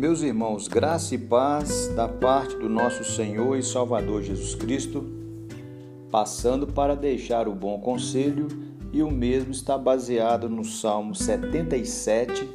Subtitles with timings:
[0.00, 5.04] Meus irmãos, graça e paz da parte do nosso Senhor e Salvador Jesus Cristo,
[6.10, 8.48] passando para deixar o bom conselho,
[8.94, 12.48] e o mesmo está baseado no Salmo 77,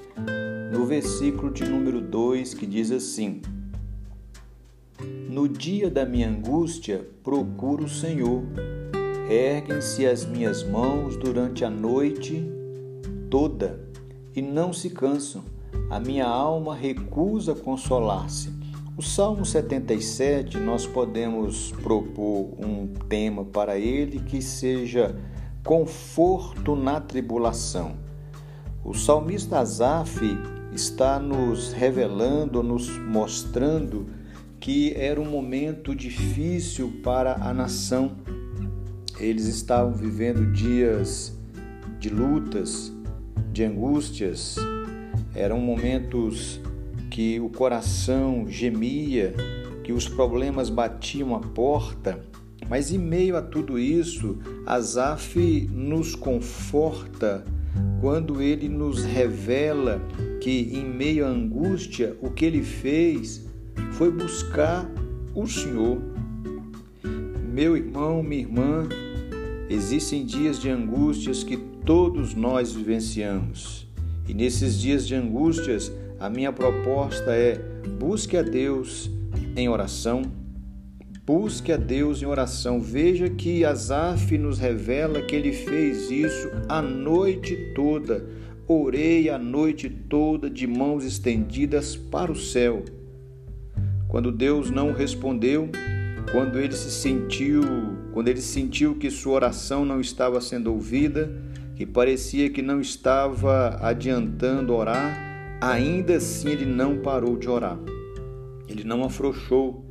[0.72, 3.44] no versículo de número 2, que diz assim:
[5.30, 8.42] No dia da minha angústia, procuro o Senhor,
[9.30, 12.44] erguem-se as minhas mãos durante a noite
[13.30, 13.80] toda
[14.36, 15.44] e não se cansam
[15.90, 18.54] a minha alma recusa consolar-se.
[18.98, 25.16] O Salmo 77, nós podemos propor um tema para ele que seja
[25.66, 27.98] conforto na tribulação.
[28.86, 30.22] O salmista Asaf
[30.72, 34.08] está nos revelando, nos mostrando
[34.60, 38.16] que era um momento difícil para a nação.
[39.20, 41.38] Eles estavam vivendo dias
[42.00, 42.94] de lutas,
[43.52, 44.58] de angústias,
[45.36, 46.60] eram momentos
[47.12, 49.34] que o coração gemia,
[49.84, 52.20] que os problemas batiam a porta,
[52.70, 57.46] mas em meio a tudo isso, Asaf nos conforta
[58.02, 60.02] quando ele nos revela
[60.42, 63.46] que em meio à angústia, o que ele fez
[63.92, 64.90] foi buscar
[65.34, 66.02] o Senhor.
[67.52, 68.88] Meu irmão, minha irmã,
[69.70, 73.88] existem dias de angústias que todos nós vivenciamos.
[74.28, 77.60] E nesses dias de angústias, a minha proposta é:
[78.00, 79.10] busque a Deus
[79.56, 80.24] em oração.
[81.26, 82.80] Busque a Deus em oração.
[82.80, 88.26] Veja que Asaf nos revela que ele fez isso a noite toda.
[88.68, 92.84] Orei a noite toda de mãos estendidas para o céu.
[94.08, 95.70] Quando Deus não respondeu,
[96.32, 97.64] quando ele se sentiu,
[98.14, 101.32] quando ele sentiu que sua oração não estava sendo ouvida,
[101.76, 107.78] que parecia que não estava adiantando orar, ainda assim ele não parou de orar.
[108.68, 109.84] Ele não afrouxou.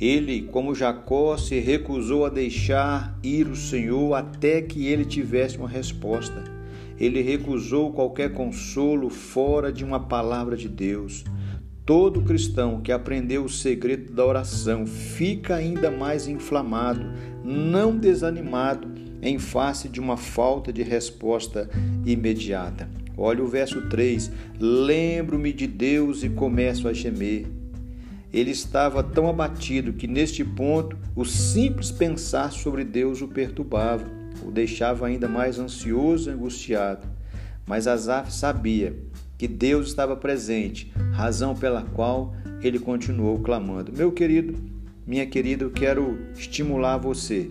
[0.00, 5.68] Ele, como Jacó, se recusou a deixar ir o Senhor até que ele tivesse uma
[5.68, 6.42] resposta.
[6.98, 11.24] Ele recusou qualquer consolo fora de uma palavra de Deus.
[11.84, 17.04] Todo cristão que aprendeu o segredo da oração fica ainda mais inflamado,
[17.44, 18.93] não desanimado
[19.24, 21.68] em face de uma falta de resposta
[22.04, 22.88] imediata.
[23.16, 24.30] Olha o verso 3:
[24.60, 27.46] Lembro-me de Deus e começo a gemer.
[28.32, 34.04] Ele estava tão abatido que, neste ponto, o simples pensar sobre Deus o perturbava,
[34.44, 37.06] o deixava ainda mais ansioso e angustiado.
[37.64, 38.94] Mas Asaf sabia
[39.38, 43.92] que Deus estava presente, razão pela qual ele continuou clamando.
[43.96, 44.54] Meu querido,
[45.06, 47.50] minha querida, eu quero estimular você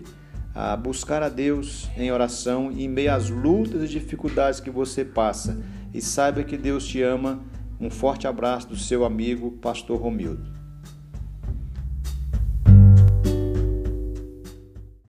[0.54, 5.60] a buscar a Deus em oração em meio às lutas e dificuldades que você passa.
[5.92, 7.42] E saiba que Deus te ama.
[7.80, 10.63] Um forte abraço do seu amigo, Pastor Romildo.